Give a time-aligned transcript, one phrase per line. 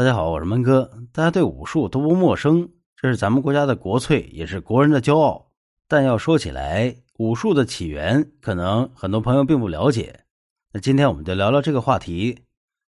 [0.00, 0.90] 大家好，我是闷哥。
[1.12, 5.52] 大家对武术都不陌生，这是咱们国家的国粹，也是国人的骄傲。
[5.86, 10.20] 但要说起来，武术的起源，可能很多朋友并不了解。
[10.72, 12.38] 那今天我们就聊聊这个话题。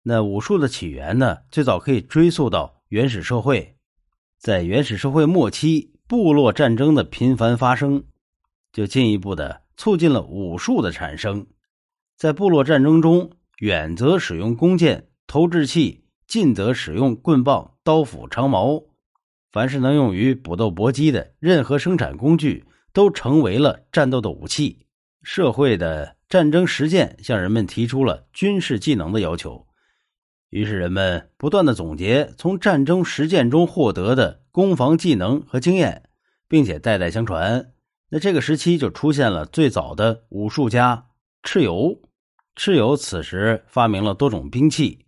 [0.03, 3.77] 那武术的起源呢，最早可以追溯到原始社会。
[4.39, 8.03] 在原始社会末期，部落战争的频繁发生，
[8.73, 11.47] 就进一步的促进了武术的产生。
[12.17, 16.04] 在部落战争中，远则使用弓箭、投掷器。
[16.27, 18.83] 尽则使用棍棒、刀斧、长矛，
[19.53, 24.87] 凡是能用于搏斗搏击的任何生产工具，都成为了战斗的武器。
[25.23, 29.67] 社会的战争实践向人们提出了军事技能的要求，
[30.51, 36.03] 于是人们不断的总结从战争实践中获得的攻防技能和经验，
[36.47, 37.73] 并且代代相传。
[38.11, 41.07] 那这个时期就出现了最早的武术家
[41.43, 42.01] 蚩尤。
[42.55, 45.04] 蚩尤此时发明了多种兵器。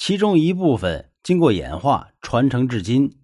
[0.00, 3.18] 其中一部分经过演化传承至今，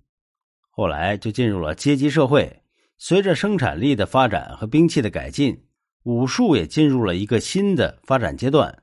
[0.69, 2.62] 后来就进入了阶级社会。
[2.98, 5.65] 随着生产力的发展和兵器的改进，
[6.03, 8.83] 武术也进入了一个新的发展阶段。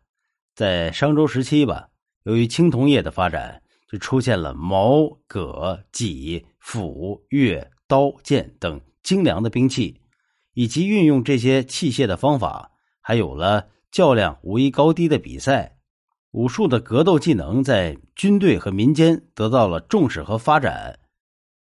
[0.55, 1.87] 在商周时期吧，
[2.23, 10.01] 由于青铜业的发展，就出现了矛、戈、戟、斧、钺、刀、剑等精良的兵器，
[10.55, 15.77] 以及运用这些器械的方法，还有了较量武艺高低的比赛。
[16.33, 20.97] 武术的格斗技能在军队和民间得到了重视和发展。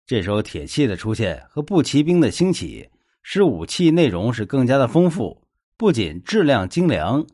[0.05, 2.87] 这时候，铁器的出现和步骑兵的兴起，
[3.23, 5.41] 使武器内容是更加的丰富，
[5.75, 7.25] 不仅质量精良，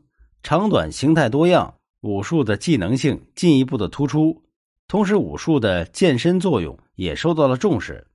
[0.42, 4.42] 长短形态多样，武术的技能性进一步的突出。
[4.88, 8.06] 同时，武术的健身作用也受到了重视。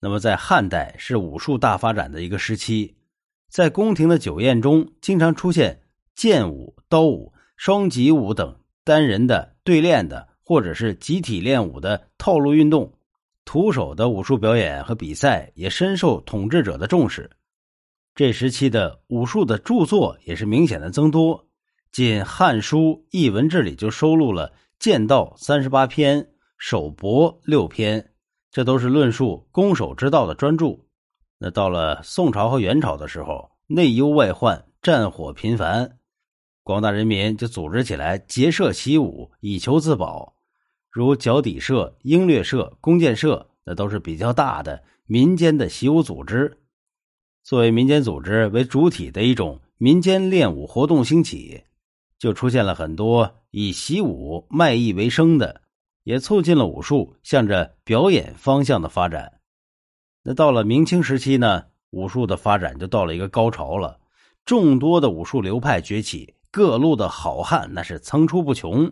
[0.00, 2.96] 那么，在汉代是武术大发展的一个时期，
[3.48, 5.82] 在宫廷的酒宴中，经常出现
[6.16, 7.32] 剑舞、刀舞。
[7.58, 12.94] 双级舞等单人的对练的，或者是集体练武的套路运动，
[13.44, 17.28] 徒手的武术表演和比赛也深受统治者的重视。
[18.14, 21.48] 这时期的武术的著作也是明显的增多，
[21.90, 22.78] 仅《汉书·
[23.10, 28.12] 艺文志》里就收录了剑道三十八篇、手搏六篇，
[28.52, 30.78] 这都是论述攻守之道的专著。
[31.38, 35.98] 那到了宋朝和元朝的时候，内忧外患，战火频繁。
[36.68, 40.34] 广大人民就组织起来结社习武，以求自保。
[40.90, 46.58] 如脚底社、英略社、弓箭社，那都是比较大的民间的习武组织。
[47.42, 51.62] 作为民间组织为主体的一种民间练武活动兴起，
[52.18, 55.62] 就出现了很多以习武卖艺为生的，
[56.04, 59.40] 也促进了武术向着表演方向的发展。
[60.22, 63.98] 那到了明清时期呢，武术的发展就到了一个高潮了，
[64.44, 66.34] 众多的武术流派崛起。
[66.58, 68.90] 各路的好汉那是层出不穷，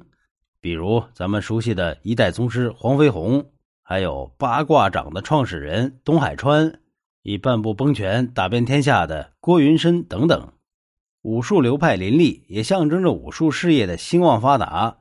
[0.61, 3.51] 比如咱们熟悉的一代宗师黄飞鸿，
[3.83, 6.79] 还有八卦掌的创始人东海川，
[7.23, 10.53] 以半步崩拳打遍天下的郭云深等等。
[11.23, 14.99] 武术流派林立，也象征着武术事业的兴旺发达，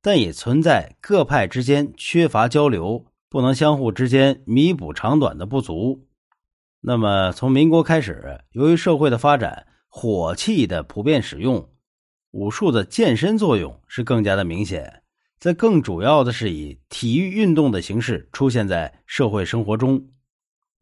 [0.00, 6.06] 但也存在各派之间缺乏交流，不能相互之间弥补长短的不足。
[6.80, 11.68] 那么从民国开始，由于社会的发展，火器的普遍使用。
[12.36, 15.02] 武术的健身作用是更加的明显，
[15.38, 20.06] 在更主要的是以体育运动的形式出现在社会生活中。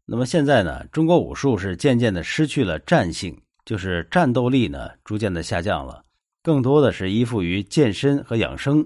[0.05, 6.03] 那么现在呢，中国武术是渐渐的失去了战性，就是战斗力呢逐渐的下降了，
[6.43, 8.85] 更多的是依附于健身和养生。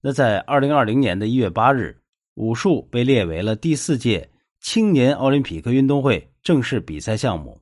[0.00, 1.94] 那在二零二零年的一月八日，
[2.36, 4.26] 武术被列为了第四届
[4.62, 7.60] 青年奥林匹克运动会正式比赛项目。